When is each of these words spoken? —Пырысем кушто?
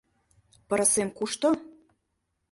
—Пырысем 0.67 1.09
кушто? 1.17 1.49